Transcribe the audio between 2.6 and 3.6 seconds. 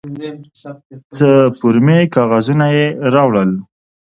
یې راوړل.